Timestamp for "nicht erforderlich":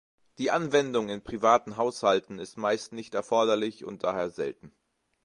2.91-3.85